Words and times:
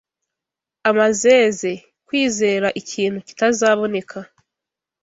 Amazeze: 0.89 1.71
kwizera 2.07 2.67
ikintu 2.81 3.19
kitazaboneka 3.27 4.17